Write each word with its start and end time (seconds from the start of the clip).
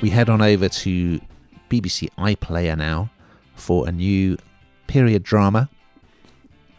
we 0.00 0.10
head 0.10 0.28
on 0.28 0.40
over 0.40 0.68
to 0.68 1.20
BBC 1.68 2.08
iPlayer 2.18 2.76
now 2.76 3.10
for 3.54 3.88
a 3.88 3.92
new 3.92 4.36
period 4.86 5.22
drama. 5.22 5.68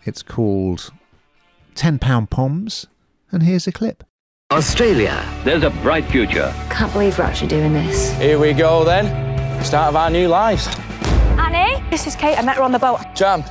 It's 0.03 0.23
called 0.23 0.91
£10 1.75 2.29
Poms, 2.29 2.87
and 3.31 3.43
here's 3.43 3.67
a 3.67 3.71
clip. 3.71 4.03
Australia. 4.51 5.23
There's 5.45 5.63
a 5.63 5.69
bright 5.69 6.05
future. 6.05 6.53
Can't 6.69 6.91
believe 6.91 7.17
we're 7.17 7.23
actually 7.23 7.47
doing 7.47 7.73
this. 7.73 8.11
Here 8.17 8.37
we 8.37 8.53
go 8.53 8.83
then. 8.83 9.63
Start 9.63 9.89
of 9.89 9.95
our 9.95 10.09
new 10.09 10.27
lives. 10.27 10.67
Annie, 11.37 11.81
this 11.89 12.07
is 12.07 12.15
Kate. 12.15 12.37
I 12.37 12.41
met 12.41 12.57
her 12.57 12.63
on 12.63 12.71
the 12.71 12.79
boat. 12.79 12.99
Champ. 13.15 13.47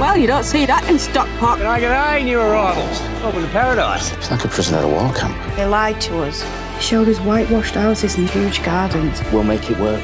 Well, 0.00 0.16
you 0.16 0.26
don't 0.26 0.44
see 0.44 0.64
that 0.64 0.88
in 0.88 0.98
Stockport. 0.98 1.58
Good 1.58 1.66
eye, 1.66 1.80
good 1.80 1.90
eye, 1.90 2.22
new 2.22 2.40
arrivals. 2.40 3.00
Open 3.22 3.42
to 3.42 3.48
paradise. 3.48 4.12
It's 4.12 4.30
like 4.30 4.44
a 4.44 4.48
prisoner 4.48 4.78
at 4.78 4.84
a 4.84 4.88
war 4.88 5.12
camp. 5.12 5.36
They 5.56 5.66
lied 5.66 6.00
to 6.02 6.22
us. 6.22 6.42
Showed 6.82 7.08
us 7.08 7.18
whitewashed 7.20 7.74
houses 7.74 8.16
and 8.16 8.28
huge 8.28 8.62
gardens. 8.64 9.22
We'll 9.32 9.44
make 9.44 9.70
it 9.70 9.78
work. 9.78 10.02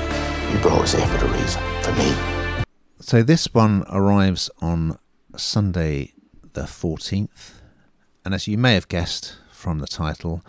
You 0.51 0.59
brought 0.61 0.83
us 0.83 0.95
here 0.95 1.07
for 1.09 1.27
the 1.27 1.31
reason. 1.33 1.61
For 1.83 1.93
me. 1.93 2.15
So 3.01 3.23
this 3.23 3.53
one 3.53 3.85
arrives 3.91 4.49
on 4.61 4.97
Sunday 5.37 6.15
the 6.53 6.63
14th. 6.63 7.55
And 8.25 8.33
as 8.33 8.47
you 8.47 8.57
may 8.57 8.75
have 8.75 8.89
guessed 8.89 9.37
from 9.51 9.81
the 9.81 9.89
title, 9.89 10.43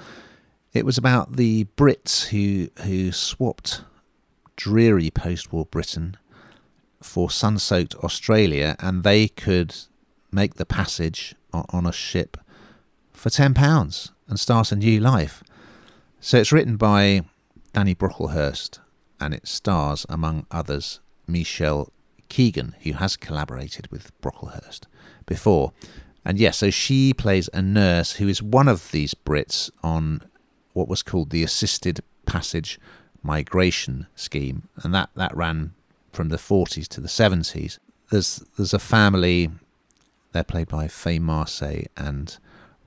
it 0.72 0.86
was 0.86 1.00
about 1.00 1.36
the 1.36 1.66
Brits 1.76 2.28
who 2.28 2.70
who 2.84 3.12
swapped 3.12 3.82
dreary 4.56 5.10
post-war 5.10 5.66
Britain 5.66 6.16
for 7.02 7.32
sun-soaked 7.32 7.96
Australia, 7.96 8.76
and 8.80 9.04
they 9.04 9.28
could 9.28 9.76
make 10.32 10.54
the 10.54 10.66
passage 10.66 11.34
on 11.52 11.88
a 11.88 11.92
ship 11.92 12.38
for 13.14 13.30
ten 13.32 13.56
pounds 13.56 14.12
and 14.28 14.40
start 14.40 14.72
a 14.72 14.76
new 14.76 15.00
life. 15.00 15.44
So 16.22 16.38
it's 16.38 16.52
written 16.52 16.76
by 16.76 17.22
Danny 17.72 17.96
Brocklehurst, 17.96 18.80
and 19.22 19.34
it 19.34 19.48
stars, 19.48 20.06
among 20.10 20.46
others, 20.52 21.00
Michelle 21.28 21.94
Keegan, 22.28 22.76
who 22.82 22.94
has 22.94 23.16
collaborated 23.16 23.88
with 23.90 24.12
Brocklehurst 24.22 24.82
before. 25.26 25.72
And 26.26 26.38
yes, 26.38 26.58
so 26.58 26.70
she 26.72 27.14
plays 27.14 27.50
a 27.54 27.62
nurse 27.62 28.14
who 28.14 28.28
is 28.28 28.44
one 28.44 28.68
of 28.68 28.92
these 28.92 29.14
Brits 29.14 29.72
on 29.82 30.22
what 30.74 30.90
was 30.90 31.04
called 31.04 31.30
the 31.30 31.44
Assisted 31.44 32.02
Passage 32.26 32.82
Migration 33.24 34.08
Scheme, 34.16 34.68
and 34.84 34.94
that, 34.94 35.10
that 35.16 35.36
ran 35.36 35.74
from 36.12 36.30
the 36.30 36.38
40s 36.38 36.88
to 36.90 37.02
the 37.02 37.08
70s. 37.08 37.80
There's 38.12 38.44
there's 38.58 38.74
a 38.74 38.80
family, 38.80 39.52
they're 40.34 40.44
played 40.44 40.68
by 40.68 40.88
Faye 40.90 41.20
Marsay 41.20 41.88
and 41.96 42.38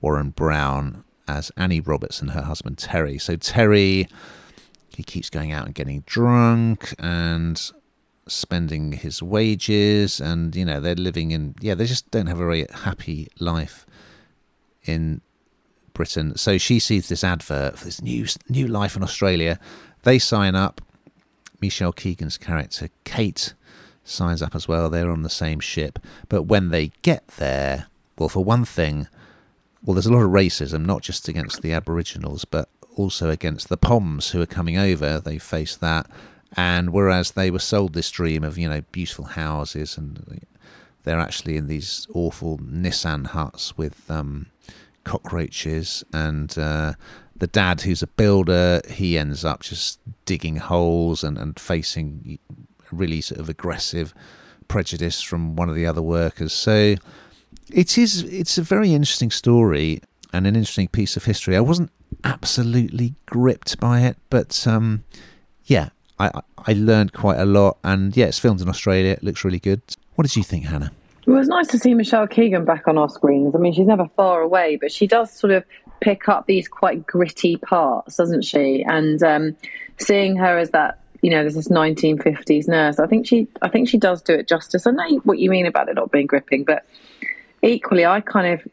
Warren 0.01 0.29
Brown 0.29 1.03
as 1.27 1.51
Annie 1.57 1.79
Roberts 1.79 2.21
and 2.21 2.31
her 2.31 2.41
husband 2.41 2.77
Terry. 2.77 3.17
So 3.17 3.35
Terry, 3.35 4.07
he 4.95 5.03
keeps 5.03 5.29
going 5.29 5.51
out 5.51 5.65
and 5.65 5.75
getting 5.75 6.01
drunk 6.05 6.93
and 6.99 7.71
spending 8.25 8.93
his 8.93 9.21
wages 9.21 10.21
and 10.21 10.55
you 10.55 10.63
know 10.63 10.79
they're 10.79 10.95
living 10.95 11.31
in 11.31 11.53
yeah 11.59 11.75
they 11.75 11.85
just 11.85 12.09
don't 12.09 12.27
have 12.27 12.39
a 12.39 12.45
very 12.45 12.65
happy 12.71 13.27
life 13.37 13.85
in 14.85 15.19
Britain. 15.93 16.35
So 16.37 16.57
she 16.57 16.79
sees 16.79 17.07
this 17.07 17.23
advert 17.23 17.77
for 17.77 17.85
this 17.85 18.01
new 18.01 18.25
new 18.49 18.67
life 18.67 18.95
in 18.95 19.03
Australia. 19.03 19.59
They 20.03 20.19
sign 20.19 20.55
up. 20.55 20.81
Michelle 21.61 21.93
Keegan's 21.93 22.37
character 22.37 22.89
Kate 23.05 23.53
signs 24.03 24.41
up 24.41 24.53
as 24.53 24.67
well. 24.67 24.89
They're 24.89 25.11
on 25.11 25.23
the 25.23 25.29
same 25.29 25.61
ship. 25.61 25.97
But 26.27 26.43
when 26.43 26.69
they 26.69 26.91
get 27.03 27.25
there 27.37 27.87
well 28.17 28.29
for 28.29 28.43
one 28.43 28.65
thing 28.65 29.07
well 29.83 29.93
there's 29.93 30.05
a 30.05 30.13
lot 30.13 30.23
of 30.23 30.31
racism 30.31 30.85
not 30.85 31.01
just 31.01 31.27
against 31.27 31.61
the 31.61 31.73
aboriginals 31.73 32.45
but 32.45 32.69
also 32.95 33.29
against 33.29 33.69
the 33.69 33.77
poms 33.77 34.29
who 34.29 34.41
are 34.41 34.47
coming 34.47 34.77
over. 34.77 35.19
They 35.19 35.37
face 35.37 35.75
that. 35.77 36.07
And 36.55 36.91
whereas 36.91 37.31
they 37.31 37.49
were 37.49 37.59
sold 37.59 37.93
this 37.93 38.11
dream 38.11 38.43
of 38.43 38.57
you 38.57 38.69
know 38.69 38.81
beautiful 38.91 39.25
houses 39.25 39.97
and 39.97 40.45
they're 41.03 41.19
actually 41.19 41.57
in 41.57 41.67
these 41.67 42.07
awful 42.13 42.59
Nissen 42.63 43.25
huts 43.25 43.77
with 43.77 44.09
um, 44.09 44.47
cockroaches 45.03 46.03
and 46.13 46.55
uh, 46.57 46.93
the 47.35 47.47
dad 47.47 47.81
who's 47.81 48.03
a 48.03 48.07
builder 48.07 48.81
he 48.87 49.17
ends 49.17 49.43
up 49.43 49.61
just 49.61 49.99
digging 50.25 50.57
holes 50.57 51.23
and, 51.23 51.37
and 51.37 51.59
facing 51.59 52.37
really 52.91 53.19
sort 53.19 53.39
of 53.39 53.49
aggressive 53.49 54.13
prejudice 54.67 55.21
from 55.21 55.55
one 55.55 55.69
of 55.69 55.75
the 55.75 55.87
other 55.87 56.01
workers. 56.03 56.53
So 56.53 56.95
it 57.71 57.97
is 57.97 58.23
it's 58.23 58.57
a 58.57 58.61
very 58.61 58.93
interesting 58.93 59.31
story 59.31 60.01
and 60.31 60.47
an 60.47 60.55
interesting 60.55 60.87
piece 60.87 61.15
of 61.17 61.25
history 61.25 61.55
i 61.55 61.59
wasn't 61.59 61.91
absolutely 62.23 63.15
gripped 63.25 63.79
by 63.79 64.01
it 64.01 64.17
but 64.29 64.65
um, 64.67 65.03
yeah 65.65 65.89
I, 66.19 66.41
I 66.65 66.73
learned 66.73 67.13
quite 67.13 67.39
a 67.39 67.45
lot, 67.45 67.77
and 67.83 68.15
yeah, 68.15 68.25
it's 68.25 68.39
filmed 68.39 68.61
in 68.61 68.69
Australia. 68.69 69.11
It 69.11 69.23
looks 69.23 69.43
really 69.43 69.59
good. 69.59 69.81
What 70.15 70.23
did 70.23 70.35
you 70.35 70.43
think, 70.43 70.65
Hannah? 70.65 70.91
It 71.25 71.31
was 71.31 71.47
nice 71.47 71.67
to 71.67 71.79
see 71.79 71.93
Michelle 71.93 72.27
Keegan 72.27 72.65
back 72.65 72.87
on 72.87 72.97
our 72.97 73.09
screens. 73.09 73.55
I 73.55 73.57
mean, 73.57 73.73
she's 73.73 73.87
never 73.87 74.07
far 74.15 74.41
away, 74.41 74.77
but 74.79 74.91
she 74.91 75.07
does 75.07 75.31
sort 75.31 75.51
of 75.51 75.63
pick 76.01 76.27
up 76.27 76.47
these 76.47 76.67
quite 76.67 77.07
gritty 77.07 77.57
parts, 77.57 78.17
doesn't 78.17 78.43
she? 78.43 78.83
And 78.83 79.23
um, 79.23 79.55
seeing 79.97 80.35
her 80.35 80.57
as 80.57 80.71
that, 80.71 80.99
you 81.21 81.31
know, 81.31 81.43
this 81.43 81.69
1950s 81.69 82.67
nurse. 82.67 82.99
I 82.99 83.07
think 83.07 83.25
she, 83.25 83.47
I 83.61 83.69
think 83.69 83.87
she 83.87 83.97
does 83.97 84.21
do 84.21 84.33
it 84.33 84.49
justice. 84.49 84.85
I 84.85 84.91
know 84.91 85.17
what 85.23 85.39
you 85.39 85.49
mean 85.49 85.65
about 85.65 85.87
it 85.87 85.95
not 85.95 86.11
being 86.11 86.27
gripping, 86.27 86.65
but 86.65 86.85
equally, 87.63 88.05
I 88.05 88.21
kind 88.21 88.53
of 88.53 88.71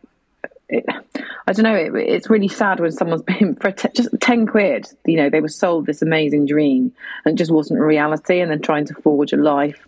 I 1.46 1.52
don't 1.52 1.64
know. 1.64 1.74
It, 1.74 1.94
it's 1.96 2.30
really 2.30 2.48
sad 2.48 2.80
when 2.80 2.92
someone's 2.92 3.22
been 3.38 3.56
for 3.56 3.70
t- 3.72 3.88
just 3.94 4.10
ten 4.20 4.46
quid. 4.46 4.86
You 5.04 5.16
know, 5.16 5.30
they 5.30 5.40
were 5.40 5.48
sold 5.48 5.86
this 5.86 6.02
amazing 6.02 6.46
dream 6.46 6.92
and 7.24 7.34
it 7.34 7.38
just 7.38 7.50
wasn't 7.50 7.80
reality, 7.80 8.40
and 8.40 8.50
then 8.50 8.60
trying 8.60 8.86
to 8.86 8.94
forge 8.94 9.32
a 9.32 9.36
life 9.36 9.86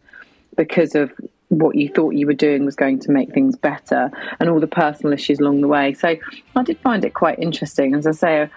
because 0.57 0.95
of 0.95 1.13
what 1.49 1.77
you 1.77 1.89
thought 1.89 2.15
you 2.15 2.27
were 2.27 2.33
doing 2.33 2.65
was 2.65 2.75
going 2.75 2.99
to 3.01 3.13
make 3.13 3.33
things 3.33 3.57
better, 3.57 4.11
and 4.41 4.49
all 4.49 4.61
the 4.61 4.67
personal 4.67 5.13
issues 5.13 5.39
along 5.39 5.61
the 5.61 5.69
way. 5.69 5.95
So 5.95 6.17
I 6.57 6.63
did 6.63 6.79
find 6.81 7.05
it 7.05 7.15
quite 7.15 7.39
interesting. 7.39 7.95
As 7.95 8.07
I 8.07 8.13
say, 8.13 8.51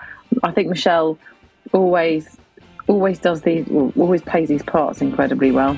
I 0.44 0.52
think 0.52 0.70
Michelle 0.70 1.18
always 1.74 2.38
always 2.88 3.18
does 3.20 3.42
these, 3.42 3.68
always 3.70 4.22
plays 4.22 4.48
these 4.48 4.64
parts 4.64 5.02
incredibly 5.02 5.52
well. 5.52 5.78